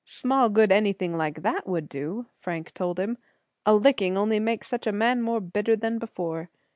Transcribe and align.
"Small 0.03 0.49
good 0.49 0.71
anything 0.71 1.15
like 1.15 1.43
that 1.43 1.67
would 1.67 1.87
do," 1.87 2.25
Frank 2.35 2.73
told 2.73 2.99
him. 2.99 3.19
"A 3.67 3.75
licking 3.75 4.17
only 4.17 4.39
makes 4.39 4.67
such 4.67 4.87
a 4.87 4.91
man 4.91 5.21
more 5.21 5.39
bitter 5.39 5.75
than 5.75 5.99
before. 5.99 6.49